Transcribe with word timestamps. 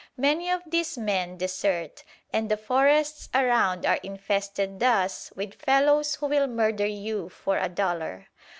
Many 0.17 0.49
of 0.49 0.63
these 0.65 0.97
men 0.97 1.37
desert, 1.37 2.03
and 2.33 2.49
the 2.49 2.57
forests 2.57 3.29
around 3.35 3.85
are 3.85 3.99
infested 4.01 4.79
thus 4.79 5.31
with 5.35 5.61
fellows 5.61 6.15
who 6.15 6.25
will 6.25 6.47
murder 6.47 6.87
you 6.87 7.29
for 7.29 7.59
a 7.59 7.69
dollar. 7.69 8.25